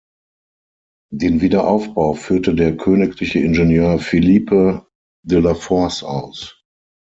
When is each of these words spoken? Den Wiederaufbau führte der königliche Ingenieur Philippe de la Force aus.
Den 1.13 1.41
Wiederaufbau 1.41 2.15
führte 2.15 2.55
der 2.55 2.75
königliche 2.75 3.37
Ingenieur 3.37 3.99
Philippe 3.99 4.87
de 5.23 5.39
la 5.41 5.53
Force 5.53 6.01
aus. 6.01 6.59